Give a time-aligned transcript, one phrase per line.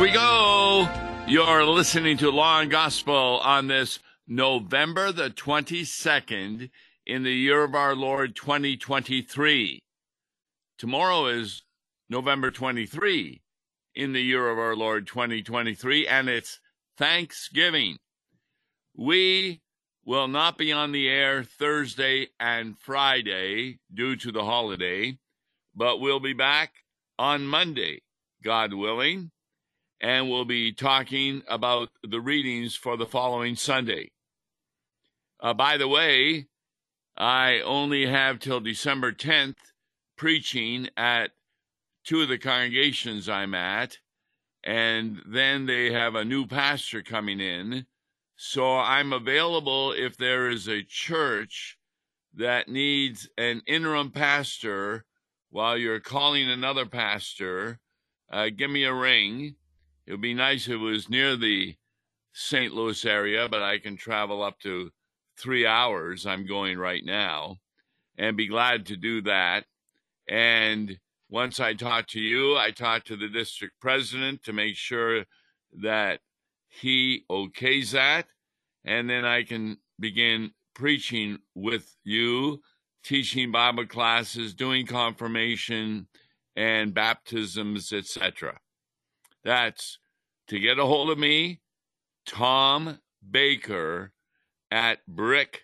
[0.00, 0.88] We go.
[1.28, 6.70] You're listening to Law and Gospel on this November the 22nd
[7.04, 9.78] in the year of our Lord 2023.
[10.78, 11.64] Tomorrow is
[12.08, 13.42] November 23
[13.94, 16.60] in the year of our Lord 2023, and it's
[16.96, 17.98] Thanksgiving.
[18.96, 19.60] We
[20.06, 25.18] will not be on the air Thursday and Friday due to the holiday,
[25.74, 26.72] but we'll be back
[27.18, 28.00] on Monday,
[28.42, 29.30] God willing
[30.00, 34.10] and we'll be talking about the readings for the following Sunday.
[35.40, 36.46] Uh, by the way,
[37.16, 39.56] I only have till December 10th
[40.16, 41.32] preaching at
[42.04, 43.98] two of the congregations I'm at,
[44.64, 47.86] and then they have a new pastor coming in.
[48.36, 51.78] So I'm available if there is a church
[52.34, 55.04] that needs an interim pastor
[55.50, 57.80] while you're calling another pastor.
[58.32, 59.56] Uh, give me a ring
[60.10, 61.76] it would be nice if it was near the
[62.32, 62.74] St.
[62.74, 64.90] Louis area, but I can travel up to
[65.38, 66.26] three hours.
[66.26, 67.58] I'm going right now
[68.18, 69.66] and be glad to do that.
[70.26, 75.26] And once I talk to you, I talk to the district president to make sure
[75.80, 76.18] that
[76.66, 78.26] he okays that.
[78.84, 82.62] And then I can begin preaching with you,
[83.04, 86.08] teaching Bible classes, doing confirmation
[86.56, 88.58] and baptisms, etc.
[89.44, 89.98] That's
[90.48, 91.60] to get a hold of me,
[92.26, 94.12] Tom Baker
[94.70, 95.62] at brick.net.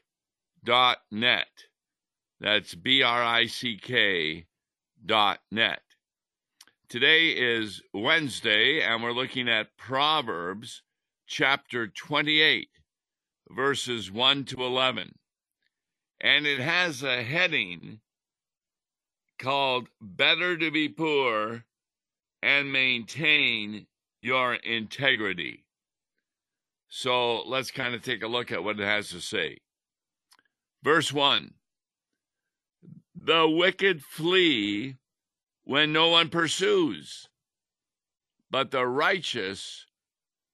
[2.41, 4.47] That's B R I C K
[5.05, 5.83] dot net.
[6.89, 10.83] Today is Wednesday, and we're looking at Proverbs
[11.27, 12.69] chapter 28,
[13.51, 15.17] verses 1 to 11.
[16.21, 18.01] And it has a heading
[19.39, 21.65] called Better to be Poor
[22.47, 23.89] and maintain
[24.23, 25.65] your integrity.
[26.89, 29.59] So let's kind of take a look at what it has to say.
[30.85, 31.55] Verse 1
[33.21, 34.95] The wicked flee
[35.65, 37.29] when no one pursues,
[38.49, 39.85] but the righteous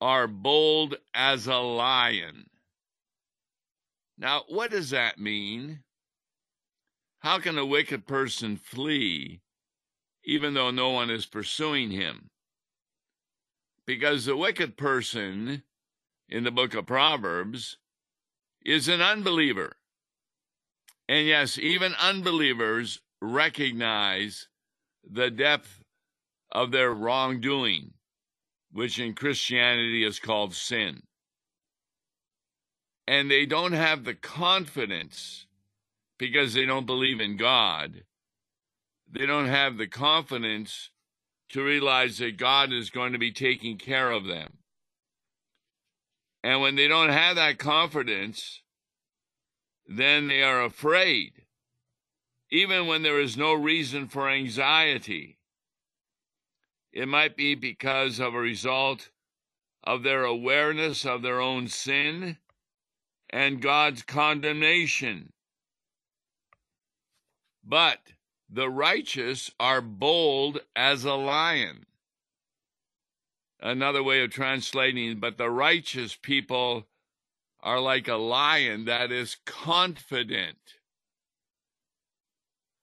[0.00, 2.48] are bold as a lion.
[4.16, 5.80] Now, what does that mean?
[7.18, 9.42] How can a wicked person flee
[10.24, 12.30] even though no one is pursuing him.
[13.86, 15.62] Because the wicked person
[16.28, 17.78] in the book of Proverbs
[18.64, 19.76] is an unbeliever.
[21.08, 24.48] And yes, even unbelievers recognize
[25.08, 25.82] the depth
[26.50, 27.94] of their wrongdoing,
[28.70, 31.02] which in Christianity is called sin.
[33.06, 35.46] And they don't have the confidence
[36.18, 38.04] because they don't believe in God
[39.12, 40.90] they don't have the confidence
[41.50, 44.58] to realize that God is going to be taking care of them.
[46.42, 48.62] And when they don't have that confidence,
[49.86, 51.32] then they are afraid,
[52.50, 55.38] even when there is no reason for anxiety.
[56.92, 59.10] It might be because of a result
[59.84, 62.38] of their awareness of their own sin
[63.30, 65.32] and God's condemnation.
[67.64, 67.98] But
[68.52, 71.86] the righteous are bold as a lion.
[73.60, 76.86] Another way of translating, but the righteous people
[77.60, 80.58] are like a lion that is confident.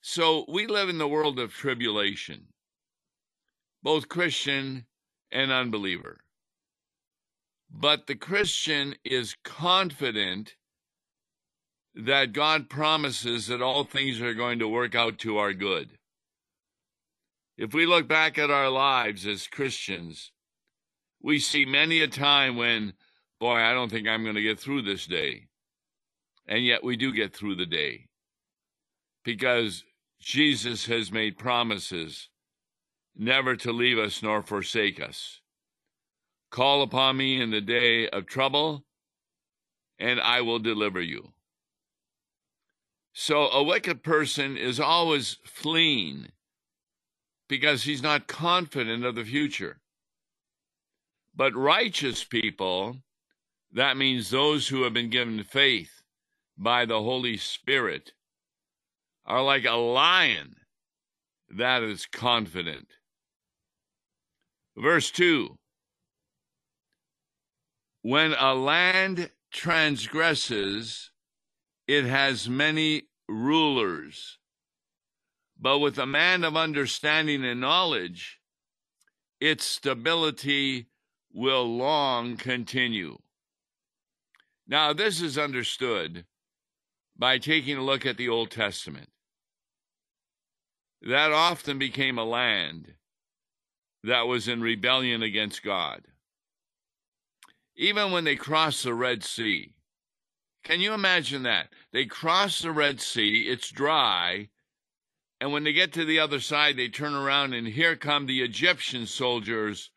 [0.01, 2.47] So we live in the world of tribulation,
[3.83, 4.87] both Christian
[5.31, 6.21] and unbeliever.
[7.69, 10.55] But the Christian is confident
[12.05, 15.89] that God promises that all things are going to work out to our good.
[17.57, 20.31] If we look back at our lives as Christians,
[21.21, 22.93] we see many a time when,
[23.39, 25.47] boy, I don't think I'm going to get through this day.
[26.47, 28.07] And yet we do get through the day
[29.25, 29.83] because
[30.21, 32.29] Jesus has made promises
[33.15, 35.41] never to leave us nor forsake us.
[36.49, 38.85] Call upon me in the day of trouble,
[39.99, 41.33] and I will deliver you.
[43.21, 46.29] So a wicked person is always fleeing
[47.49, 49.81] because he's not confident of the future.
[51.35, 52.95] But righteous people,
[53.73, 56.01] that means those who have been given faith
[56.57, 58.13] by the Holy Spirit,
[59.25, 60.55] are like a lion
[61.49, 62.87] that is confident.
[64.77, 65.57] Verse 2
[68.01, 71.11] When a land transgresses,
[71.85, 74.37] it has many rulers.
[75.59, 78.39] But with a man of understanding and knowledge,
[79.39, 80.87] its stability
[81.33, 83.17] will long continue.
[84.67, 86.25] Now, this is understood
[87.17, 89.09] by taking a look at the Old Testament.
[91.01, 92.93] That often became a land
[94.03, 96.03] that was in rebellion against God.
[97.75, 99.73] Even when they crossed the Red Sea,
[100.63, 101.69] can you imagine that?
[101.91, 104.49] They cross the Red Sea, it's dry,
[105.39, 108.41] and when they get to the other side, they turn around and here come the
[108.41, 109.89] Egyptian soldiers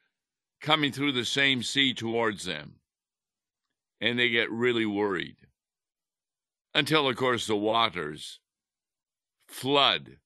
[0.60, 2.76] coming through the same sea towards them.
[4.00, 5.36] And they get really worried.
[6.74, 8.40] Until, of course, the waters
[9.48, 10.18] flood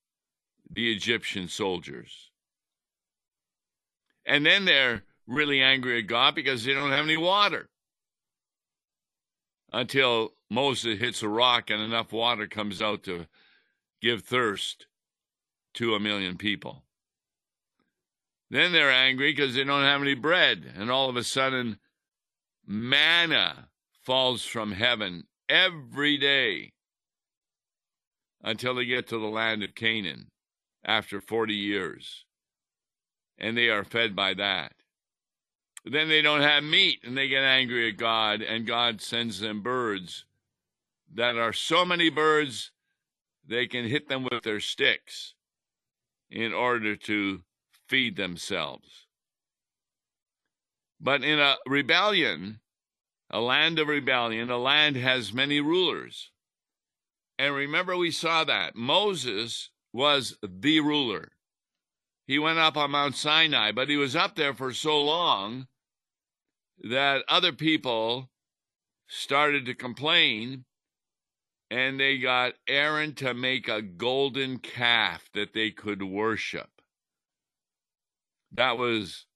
[0.70, 2.30] the Egyptian soldiers.
[4.26, 7.70] And then they're really angry at God because they don't have any water.
[9.72, 13.26] Until Moses hits a rock and enough water comes out to
[14.00, 14.86] give thirst
[15.74, 16.84] to a million people.
[18.50, 21.78] Then they're angry because they don't have any bread, and all of a sudden,
[22.64, 23.68] manna
[24.02, 26.72] falls from heaven every day
[28.42, 30.30] until they get to the land of Canaan
[30.84, 32.24] after 40 years.
[33.36, 34.72] And they are fed by that.
[35.84, 39.60] Then they don't have meat and they get angry at God, and God sends them
[39.60, 40.24] birds
[41.14, 42.72] that are so many birds
[43.46, 45.34] they can hit them with their sticks
[46.30, 47.42] in order to
[47.88, 49.06] feed themselves.
[51.00, 52.60] But in a rebellion,
[53.30, 56.30] a land of rebellion, a land has many rulers.
[57.38, 61.32] And remember, we saw that Moses was the ruler.
[62.26, 65.68] He went up on Mount Sinai, but he was up there for so long
[66.82, 68.30] that other people
[69.06, 70.64] started to complain
[71.70, 76.70] and they got Aaron to make a golden calf that they could worship.
[78.52, 79.26] That was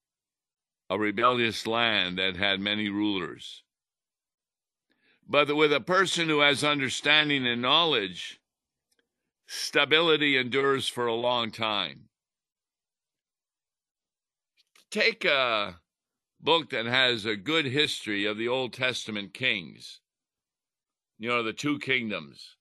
[0.89, 3.63] a rebellious land that had many rulers.
[5.29, 8.41] But with a person who has understanding and knowledge,
[9.47, 12.09] stability endures for a long time.
[14.91, 15.81] Take a
[16.41, 20.01] book that has a good history of the Old Testament kings
[21.21, 22.57] you know, the two kingdoms.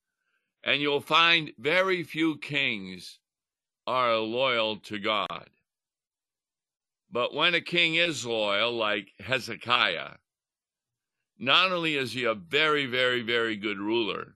[0.65, 3.19] And you'll find very few kings
[3.87, 5.49] are loyal to God.
[7.09, 10.15] But when a king is loyal, like Hezekiah,
[11.39, 14.35] not only is he a very, very, very good ruler,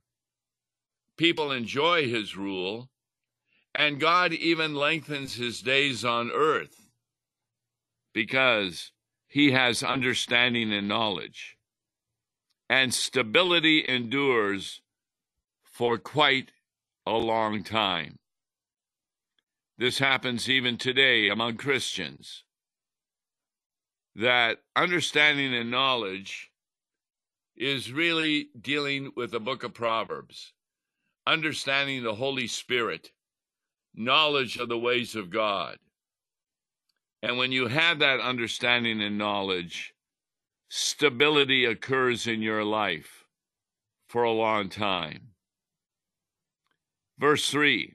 [1.18, 2.90] people enjoy his rule,
[3.76, 6.88] and God even lengthens his days on earth
[8.14, 8.94] because
[9.28, 11.58] he has understanding and knowledge
[12.74, 14.82] and stability endures
[15.64, 16.50] for quite
[17.06, 18.18] a long time.
[19.78, 22.46] This happens even today among Christians.
[24.16, 26.50] That understanding and knowledge
[27.56, 30.54] is really dealing with the book of Proverbs,
[31.28, 33.12] understanding the Holy Spirit,
[33.94, 35.78] knowledge of the ways of God.
[37.22, 39.93] And when you have that understanding and knowledge,
[40.76, 43.26] stability occurs in your life
[44.08, 45.28] for a long time.
[47.20, 47.94] Verse 3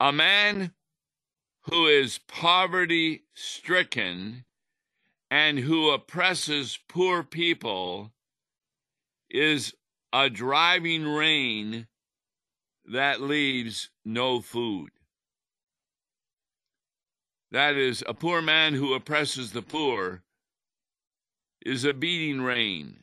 [0.00, 0.72] A man
[1.70, 4.44] who is poverty stricken
[5.30, 8.12] and who oppresses poor people
[9.30, 9.72] is
[10.12, 11.86] a driving rain
[12.86, 14.90] that leaves no food.
[17.52, 20.23] That is, a poor man who oppresses the poor
[21.64, 22.96] is a beating rain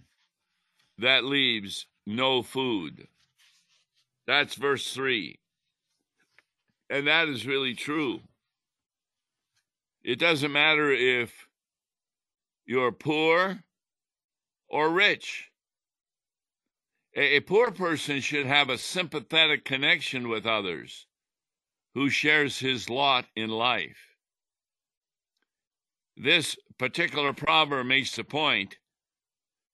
[0.97, 3.07] that leaves no food.
[4.27, 5.39] That's verse 3.
[6.89, 8.21] And that is really true.
[10.03, 11.47] It doesn't matter if
[12.65, 13.63] you're poor
[14.67, 15.51] or rich.
[17.15, 21.07] A, a, poor person should have a sympathetic connection with others
[21.93, 24.10] who shares his lot in life.
[26.17, 28.77] This particular proverb makes the point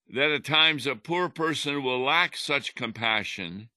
[0.10, 3.70] that at times a poor person will lack such compassion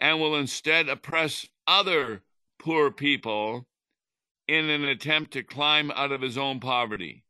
[0.00, 2.22] and will instead oppress other
[2.58, 3.66] poor people
[4.46, 7.24] in an attempt to climb out of his own poverty.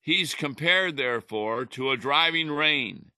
[0.00, 3.10] He's compared, therefore, to a driving rain.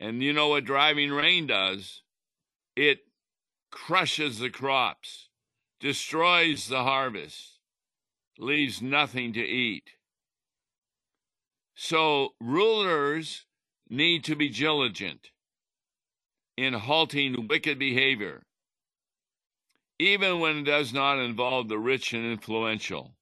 [0.00, 2.02] And you know what driving rain does?
[2.74, 3.00] It
[3.70, 5.28] crushes the crops,
[5.78, 7.51] destroys the harvest
[8.38, 9.90] leaves nothing to eat.
[11.74, 13.46] So rulers
[13.88, 15.30] need to be diligent
[16.56, 18.44] in halting wicked behavior.
[19.98, 23.14] even when it does not involve the rich and influential.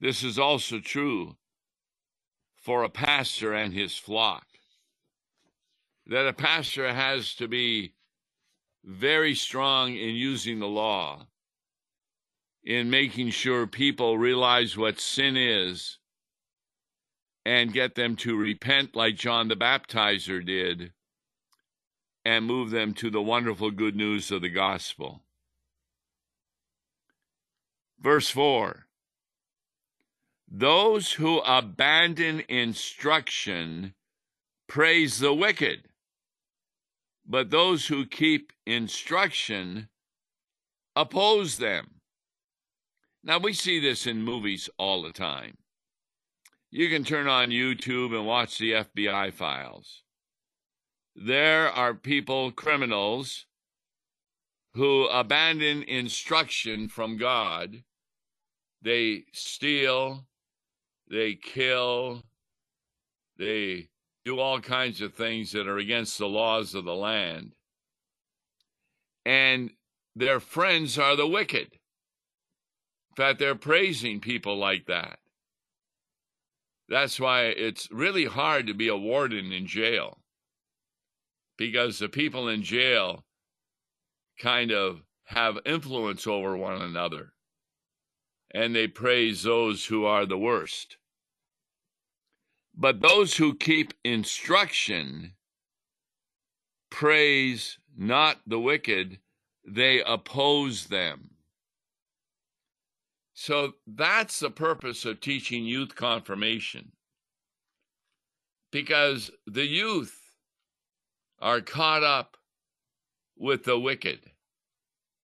[0.00, 1.36] This is also true
[2.56, 4.46] for a pastor and his flock.
[6.06, 7.94] That a pastor has to be
[8.84, 11.26] very strong in using the law,
[12.64, 15.98] in making sure people realize what sin is
[17.44, 20.92] and get them to repent like John the Baptizer did
[22.24, 25.22] and move them to the wonderful good news of the gospel.
[28.00, 28.86] Verse 4
[30.50, 33.94] Those who abandon instruction
[34.68, 35.88] praise the wicked,
[37.26, 39.88] but those who keep instruction
[40.96, 42.00] oppose them.
[43.24, 45.56] Now, we see this in movies all the time.
[46.70, 50.04] You can turn on YouTube and watch the FBI files
[51.16, 53.46] there are people, criminals,
[54.74, 57.84] who abandon instruction from God.
[58.82, 60.26] They steal,
[61.08, 62.22] they kill,
[63.38, 63.88] they
[64.24, 67.54] do all kinds of things that are against the laws of the land.
[69.24, 69.70] And
[70.16, 71.78] their friends are the wicked.
[73.16, 75.18] Fact, they're praising people like that.
[76.88, 80.18] That's why it's really hard to be a warden in jail
[81.56, 83.24] because the people in jail
[84.38, 87.32] kind of have influence over one another
[88.52, 90.96] and they praise those who are the worst.
[92.76, 95.34] But those who keep instruction
[96.90, 99.18] praise not the wicked,
[99.66, 101.33] they oppose them.
[103.34, 106.92] So that's the purpose of teaching youth confirmation.
[108.70, 110.16] Because the youth
[111.40, 112.36] are caught up
[113.36, 114.20] with the wicked.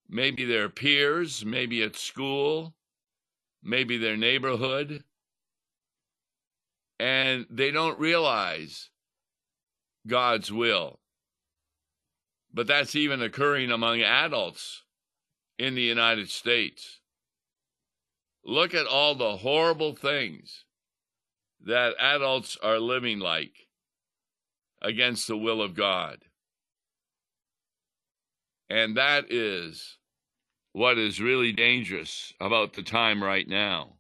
[0.08, 2.74] Maybe their peers, maybe at school,
[3.62, 5.04] maybe their neighborhood,
[6.98, 8.90] and they don't realize
[10.06, 10.98] God's will.
[12.52, 14.82] But that's even occurring among adults
[15.58, 16.99] in the United States.
[18.44, 20.64] Look at all the horrible things
[21.64, 23.68] that adults are living like
[24.80, 26.18] against the will of God.
[28.70, 29.98] And that is
[30.72, 33.96] what is really dangerous about the time right now.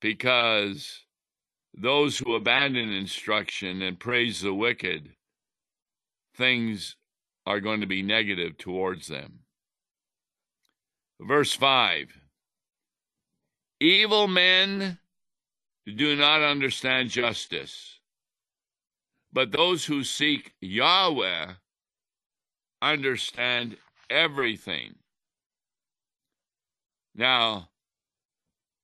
[0.00, 1.04] Because
[1.74, 5.10] those who abandon instruction and praise the wicked,
[6.36, 6.96] things
[7.46, 9.40] are going to be negative towards them.
[11.20, 12.23] Verse 5
[13.80, 14.98] Evil men
[15.86, 17.94] do not understand justice
[19.34, 21.54] but those who seek Yahweh
[22.80, 23.76] understand
[24.08, 24.94] everything.
[27.16, 27.70] Now,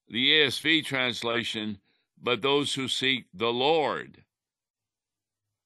[0.09, 1.79] the ESV translation,
[2.21, 4.25] but those who seek the Lord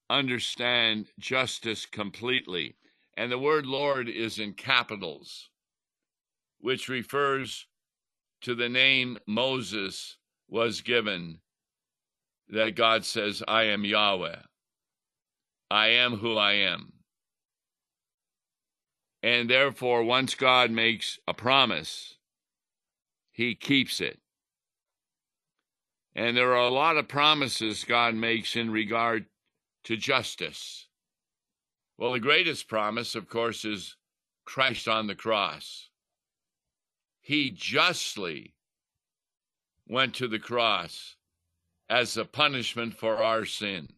[0.07, 2.75] understand justice completely.
[3.17, 5.49] And the word Lord is in capitals,
[6.59, 7.65] which refers
[8.45, 11.39] to the name Moses was given
[12.47, 14.35] that God says, I am Yahweh.
[15.71, 16.93] I am who I am.
[19.23, 22.19] And therefore, once God makes a promise,
[23.31, 24.19] he keeps it.
[26.13, 29.25] And there are a lot of promises God makes in regard
[29.85, 30.87] to justice.
[31.97, 33.95] Well, the greatest promise, of course, is
[34.45, 35.89] Christ on the cross.
[37.25, 38.53] He justly
[39.87, 41.15] went to the cross
[41.89, 43.89] as a punishment for our sin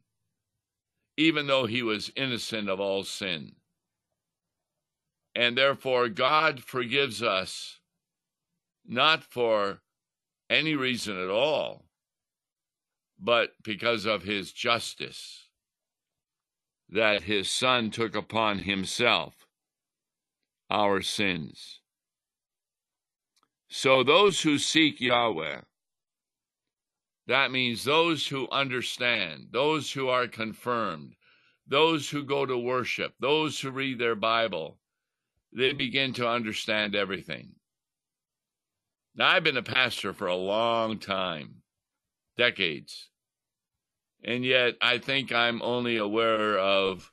[1.17, 3.55] even though he was innocent of all sin.
[5.35, 7.79] And therefore, God forgives us
[8.85, 9.81] not for
[10.49, 11.85] any reason at all,
[13.19, 15.49] but because of his justice
[16.89, 19.47] that his Son took upon himself
[20.69, 21.81] our sins.
[23.69, 25.61] So, those who seek Yahweh,
[27.27, 31.15] that means those who understand, those who are confirmed,
[31.67, 34.79] those who go to worship, those who read their Bible,
[35.51, 37.55] they begin to understand everything.
[39.15, 41.63] Now, I've been a pastor for a long time,
[42.37, 43.09] decades,
[44.23, 47.11] and yet I think I'm only aware of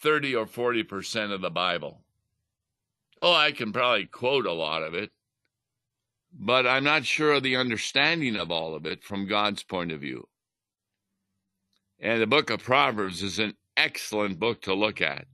[0.00, 2.02] 30 or 40% of the Bible.
[3.20, 5.10] Oh, I can probably quote a lot of it,
[6.32, 10.00] but I'm not sure of the understanding of all of it from God's point of
[10.00, 10.28] view.
[12.00, 15.26] And the book of Proverbs is an excellent book to look at.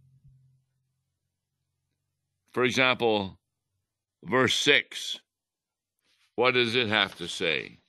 [2.53, 3.39] For example,
[4.23, 5.19] verse 6,
[6.37, 7.81] what does it have to say?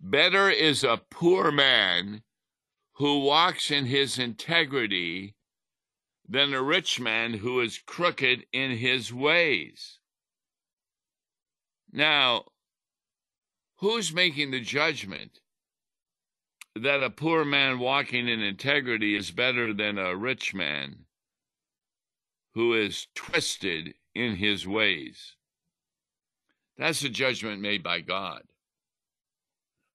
[0.00, 2.22] Better is a poor man
[2.94, 5.34] who walks in his integrity
[6.28, 9.98] than a rich man who is crooked in his ways.
[11.96, 12.46] Now,
[13.76, 15.38] who's making the judgment
[16.74, 21.04] that a poor man walking in integrity is better than a rich man
[22.54, 25.36] who is twisted in his ways?
[26.76, 28.42] That's a judgment made by God.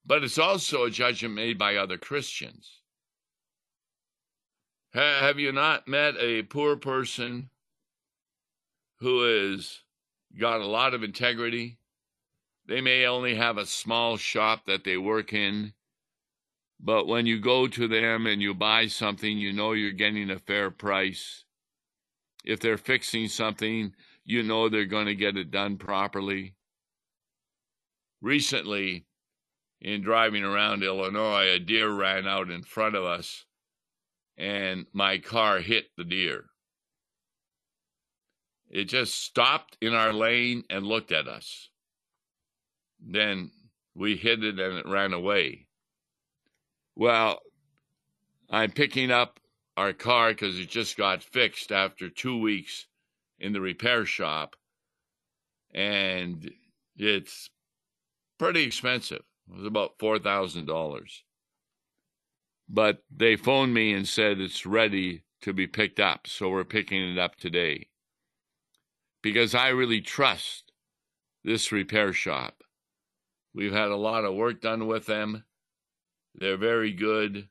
[0.05, 2.79] But it's also a judgment made by other Christians.
[4.93, 7.49] Have you not met a poor person
[8.99, 9.81] who has
[10.39, 11.75] got a lot of integrity?
[12.69, 15.73] They may only have a small shop that they work in,
[16.79, 20.37] but when you go to them and you buy something, you know you're getting a
[20.37, 21.45] fair price.
[22.45, 26.53] If they're fixing something, you know they're going to get it done properly.
[28.21, 29.07] Recently,
[29.81, 33.45] in driving around Illinois, a deer ran out in front of us
[34.37, 36.45] and my car hit the deer.
[38.69, 41.68] It just stopped in our lane and looked at us.
[42.99, 43.51] Then
[43.95, 45.67] we hit it and it ran away.
[46.95, 47.39] Well,
[48.49, 49.39] I'm picking up
[49.77, 52.87] our car because it just got fixed after two weeks
[53.39, 54.55] in the repair shop.
[55.73, 56.51] And
[56.97, 57.49] it's
[58.37, 59.23] pretty expensive.
[59.49, 61.21] It was about $4,000
[62.69, 66.27] but they phoned me and said it's ready to be picked up.
[66.27, 67.87] So we're picking it up today
[69.21, 70.71] because I really trust
[71.43, 72.61] this repair shop.
[73.59, 75.43] We've had a lot of work done with them.
[76.33, 77.49] They're very good.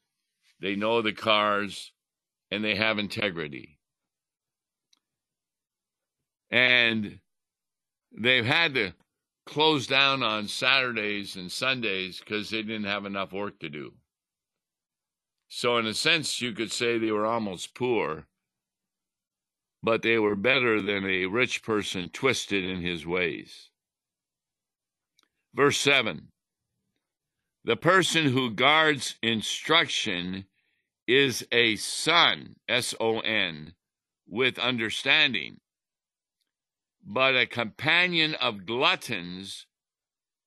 [0.59, 1.93] They know the cars
[2.51, 3.79] and they have integrity.
[6.51, 7.19] And
[8.11, 8.95] they've had to
[9.45, 13.93] close down on Saturdays and Sundays because they didn't have enough work to do.
[15.51, 18.25] So, in a sense, you could say they were almost poor,
[19.83, 23.69] but they were better than a rich person twisted in his ways.
[25.59, 26.29] Verse 7
[27.65, 30.45] The person who guards instruction
[31.09, 33.75] is a son, S O N,
[34.25, 35.59] with understanding,
[37.05, 39.67] but a companion of gluttons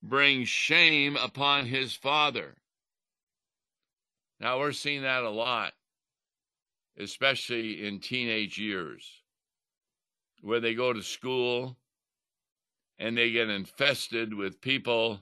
[0.02, 2.56] brings shame upon his father.
[4.40, 5.74] Now we're seeing that a lot,
[6.98, 9.24] especially in teenage years,
[10.42, 11.76] where they go to school
[13.02, 15.20] and they get infested with people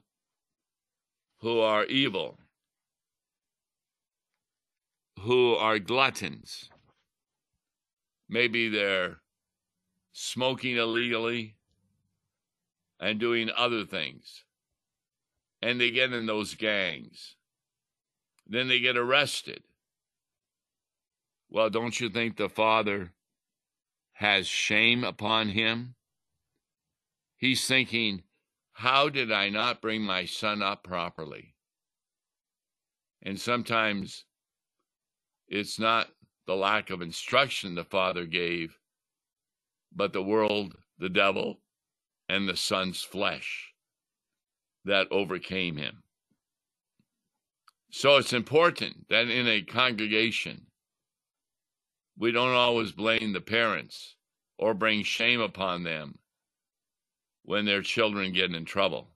[1.40, 2.38] who are evil,
[5.22, 6.70] who are gluttons.
[8.28, 9.18] Maybe they're
[10.12, 11.56] smoking illegally
[13.00, 14.44] and doing other things.
[15.62, 17.38] And they get in those gangs
[18.50, 19.62] then they get arrested.
[21.50, 23.14] Well, don't you think the father
[24.14, 25.96] has shame upon him?
[27.40, 28.24] He's thinking,
[28.74, 31.56] how did I not bring my son up properly?
[33.22, 34.26] And sometimes
[35.48, 36.10] it's not
[36.48, 38.78] the lack of instruction the father gave,
[39.96, 41.62] but the world, the devil,
[42.28, 43.74] and the son's flesh
[44.84, 46.04] that overcame him.
[47.90, 50.68] So it's important that in a congregation,
[52.18, 54.16] we don't always blame the parents
[54.58, 56.20] or bring shame upon them
[57.44, 59.08] when their children get in trouble.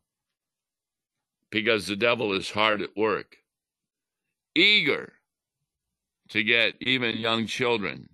[1.50, 3.38] Because the devil is hard at work,
[4.56, 5.14] eager
[6.30, 8.10] to get even young children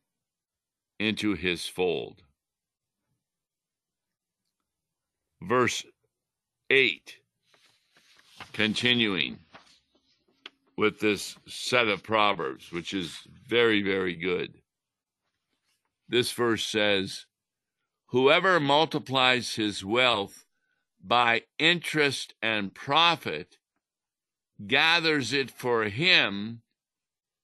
[1.00, 2.22] into his fold.
[5.42, 5.86] Verse
[6.70, 7.16] 8,
[8.52, 9.40] continuing
[10.78, 14.54] with this set of Proverbs, which is very, very good.
[16.10, 17.26] This verse says,
[18.12, 20.46] Whoever multiplies his wealth
[21.04, 23.60] by interest and profit
[24.66, 26.62] gathers it for him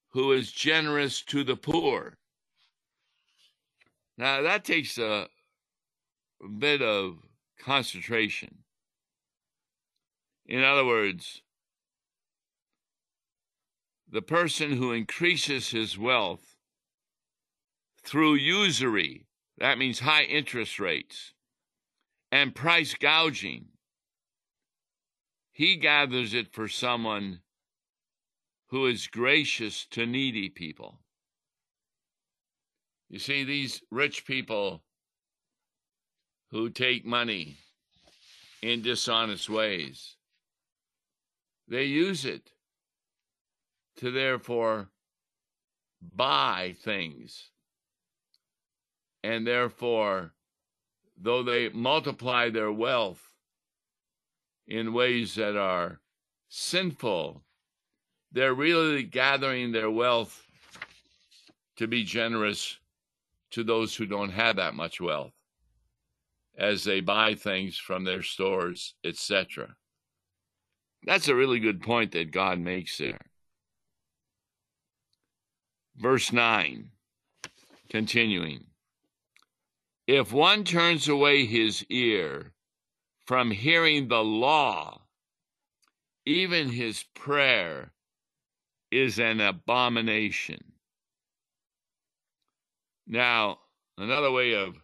[0.09, 2.17] who is generous to the poor.
[4.17, 5.27] Now, that takes a,
[6.57, 7.17] bit of
[7.59, 8.59] concentration.
[10.45, 11.41] In other words,
[14.09, 16.55] the person who increases his wealth
[18.03, 19.24] through usury,
[19.57, 21.33] that means high interest rates,
[22.31, 23.67] and price gouging,
[25.51, 27.39] he gathers it for someone
[28.67, 30.99] who is gracious to needy people.
[33.09, 34.83] You see, these rich people
[36.51, 37.57] who take money
[38.61, 40.15] in dishonest ways.
[41.67, 42.51] They use it
[43.97, 44.89] to therefore
[46.01, 47.51] buy things.
[49.25, 50.33] And therefore,
[51.17, 53.31] though they multiply their wealth
[54.67, 55.99] in ways that are
[56.47, 57.41] sinful,
[58.31, 60.45] they're really gathering their wealth
[61.77, 62.77] to be generous
[63.49, 65.33] to those who don't have that much wealth
[66.55, 69.75] as they buy things from their stores, etc.
[71.03, 73.17] That's a really good point that God makes there.
[75.97, 76.91] Verse 9,
[77.89, 78.67] continuing.
[80.07, 82.53] If one turns away his ear
[83.25, 85.01] from hearing the law,
[86.25, 87.91] even his prayer
[88.91, 90.73] is an abomination.
[93.07, 93.59] Now,
[93.97, 94.75] another way of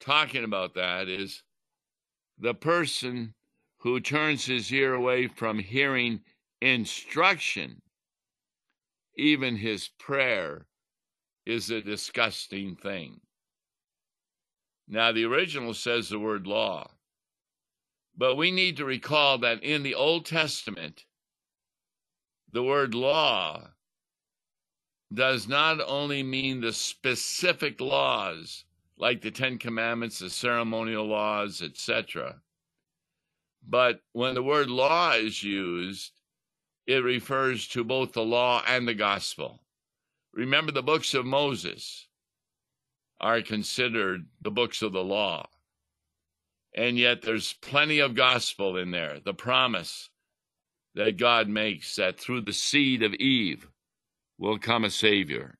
[0.00, 1.42] talking about that is
[2.38, 3.34] the person
[3.78, 6.20] who turns his ear away from hearing
[6.62, 7.82] instruction,
[9.16, 10.66] even his prayer
[11.44, 13.20] is a disgusting thing.
[14.88, 16.90] Now, the original says the word law,
[18.16, 21.04] but we need to recall that in the Old Testament,
[22.52, 23.70] the word law
[25.12, 28.64] does not only mean the specific laws
[28.96, 32.40] like the Ten Commandments, the ceremonial laws, etc.
[33.66, 36.12] But when the word law is used,
[36.86, 39.62] it refers to both the law and the gospel.
[40.32, 42.05] Remember, the books of Moses
[43.20, 45.48] are considered the books of the law.
[46.74, 50.10] And yet there's plenty of gospel in there, the promise
[50.94, 53.68] that God makes that through the seed of Eve
[54.38, 55.58] will come a Savior.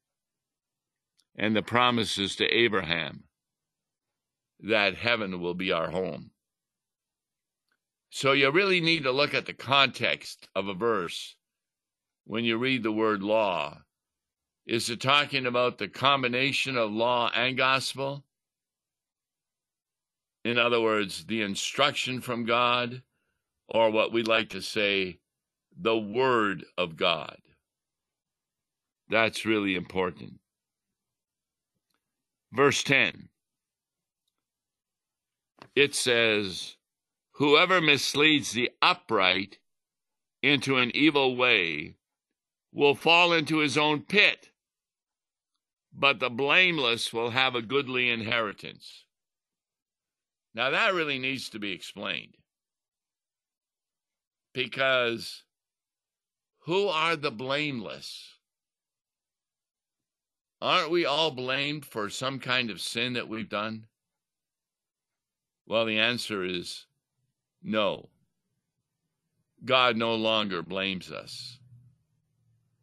[1.36, 3.24] And the promises to Abraham
[4.60, 6.30] that heaven will be our home.
[8.10, 11.36] So you really need to look at the context of a verse
[12.24, 13.82] when you read the word law.
[14.66, 18.24] Is it talking about the combination of law and gospel?
[20.44, 23.02] In other words, the instruction from God,
[23.68, 25.18] or what we like to say,
[25.76, 27.38] the Word of God.
[29.08, 30.40] That's really important.
[32.52, 33.28] Verse 10
[35.76, 36.76] it says,
[37.32, 39.58] Whoever misleads the upright
[40.42, 41.96] into an evil way
[42.72, 44.50] will fall into his own pit,
[45.98, 49.04] but the blameless will have a goodly inheritance.
[50.54, 52.34] Now, that really needs to be explained.
[54.52, 55.42] Because
[56.60, 58.34] who are the blameless?
[60.60, 63.86] Aren't we all blamed for some kind of sin that we've done?
[65.66, 66.86] Well, the answer is
[67.62, 68.10] no.
[69.64, 71.58] God no longer blames us.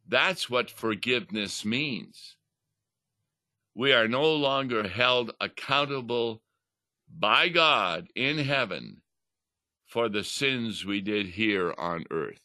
[0.07, 2.35] That's what forgiveness means.
[3.75, 6.41] We are no longer held accountable
[7.09, 9.01] by God in heaven
[9.85, 12.41] for the sins we did here on earth.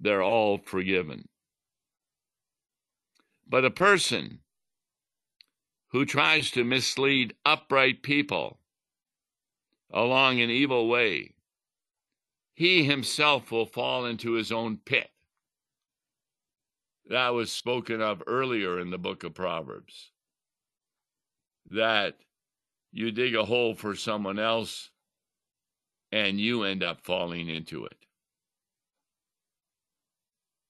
[0.00, 1.28] They're all forgiven.
[3.48, 4.40] But a person
[5.88, 8.58] who tries to mislead upright people
[9.92, 11.34] along an evil way,
[12.54, 15.10] he himself will fall into his own pit.
[17.06, 20.10] That was spoken of earlier in the book of Proverbs.
[21.70, 22.16] That
[22.92, 24.90] you dig a hole for someone else
[26.10, 27.96] and you end up falling into it.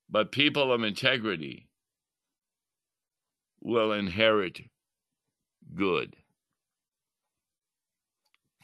[0.08, 1.68] But people of integrity
[3.60, 4.60] will inherit
[5.74, 6.16] good.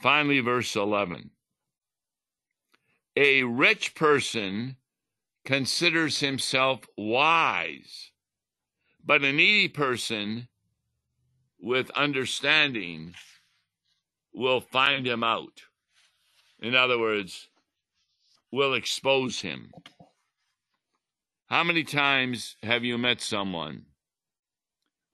[0.00, 1.30] Finally, verse 11.
[3.16, 4.76] A rich person
[5.48, 8.10] considers himself wise,
[9.02, 10.46] but a needy person
[11.58, 13.14] with understanding
[14.34, 15.62] will find him out.
[16.60, 17.48] In other words,
[18.52, 19.72] will expose him.
[21.46, 23.86] How many times have you met someone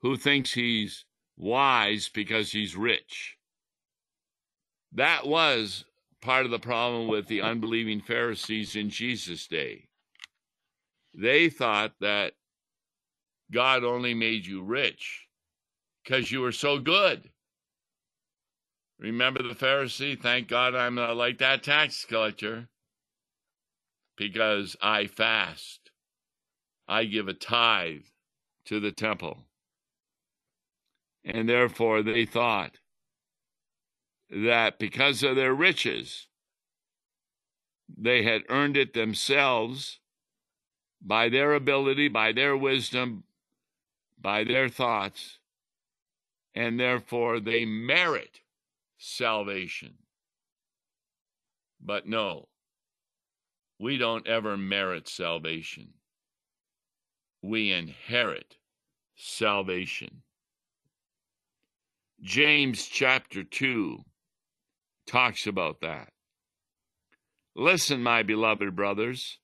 [0.00, 1.04] who thinks he's
[1.36, 3.36] wise because he's rich.
[4.92, 5.84] That was
[6.20, 9.90] part of the problem with the unbelieving Pharisees in Jesus' day.
[11.14, 12.32] They thought that
[13.52, 15.28] God only made you rich
[16.02, 17.30] because you were so good.
[18.98, 20.20] Remember the Pharisee?
[20.20, 22.68] Thank God I'm not like that tax collector
[24.16, 25.90] because I fast.
[26.88, 28.06] I give a tithe
[28.66, 29.46] to the temple.
[31.24, 32.78] And therefore they thought
[34.30, 36.28] that because of their riches,
[37.96, 40.00] they had earned it themselves
[41.04, 43.24] by their ability, by their wisdom,
[44.18, 45.38] by their thoughts,
[46.54, 48.40] and therefore they merit
[48.96, 49.94] salvation.
[51.80, 52.48] But no,
[53.78, 55.94] we don't ever merit salvation.
[57.42, 58.56] We inherit
[59.14, 60.22] salvation.
[62.22, 63.98] James chapter 2
[65.06, 66.12] talks about that.
[67.54, 69.38] Listen, my beloved brothers.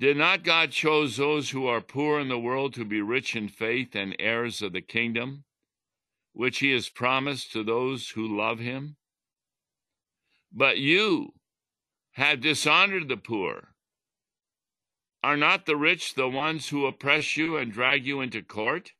[0.00, 3.48] Did not God choose those who are poor in the world to be rich in
[3.48, 5.44] faith and heirs of the kingdom,
[6.32, 8.96] which he has promised to those who love him?
[10.50, 11.34] But you
[12.12, 13.74] have dishonored the poor.
[15.22, 18.92] Are not the rich the ones who oppress you and drag you into court?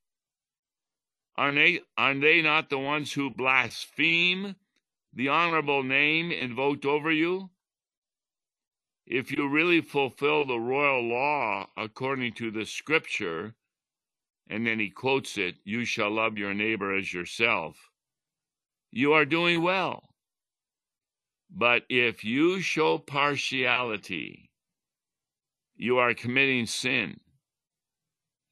[1.34, 4.54] Are they, are they not the ones who blaspheme
[5.14, 7.48] the honorable name invoked over you?
[9.10, 13.56] If you really fulfill the royal law according to the scripture,
[14.48, 17.90] and then he quotes it, you shall love your neighbor as yourself,
[18.92, 20.10] you are doing well.
[21.50, 24.52] But if you show partiality,
[25.74, 27.18] you are committing sin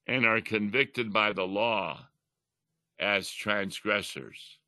[0.09, 2.09] and are convicted by the law
[2.99, 4.59] as transgressors.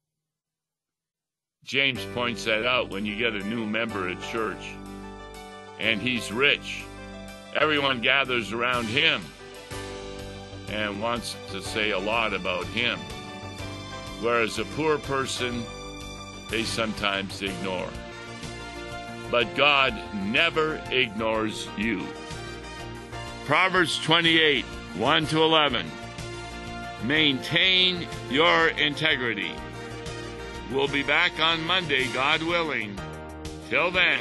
[1.65, 4.77] James points that out when you get a new member at church
[5.81, 6.85] and he's rich.
[7.57, 9.23] Everyone gathers around him
[10.69, 12.99] and wants to say a lot about him.
[14.21, 15.65] Whereas a poor person,
[16.51, 17.89] they sometimes ignore.
[19.31, 19.95] But God
[20.27, 22.07] never ignores you.
[23.47, 25.87] Proverbs 28 1 to 11.
[27.05, 29.53] Maintain your integrity.
[30.71, 32.99] We'll be back on Monday, God willing.
[33.69, 34.21] Till then,